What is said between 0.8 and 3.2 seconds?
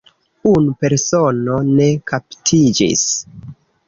persono ne kaptiĝis.